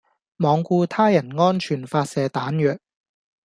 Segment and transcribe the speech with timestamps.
[0.39, 2.79] 罔顧他人安全發射彈藥